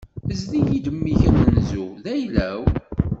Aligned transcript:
Ɛzel-iyi-d 0.31 0.85
mmi-k 0.95 1.21
amenzu, 1.29 1.85
d 2.03 2.05
ayla-w. 2.13 2.61